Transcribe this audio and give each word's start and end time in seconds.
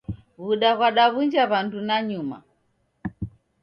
W'uda 0.43 0.69
ghwadaw'unja 0.77 1.43
w'andu 1.51 1.77
nanyuma 1.87 2.37